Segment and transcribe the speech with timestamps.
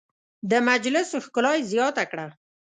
[0.49, 2.27] د مجلس ښکلا یې زیاته کړه.